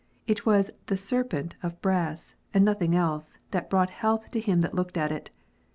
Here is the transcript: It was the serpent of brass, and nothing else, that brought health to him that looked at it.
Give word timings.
It 0.25 0.47
was 0.47 0.71
the 0.87 0.97
serpent 0.97 1.53
of 1.61 1.79
brass, 1.79 2.33
and 2.55 2.65
nothing 2.65 2.95
else, 2.95 3.37
that 3.51 3.69
brought 3.69 3.91
health 3.91 4.31
to 4.31 4.39
him 4.39 4.61
that 4.61 4.73
looked 4.73 4.97
at 4.97 5.11
it. 5.11 5.29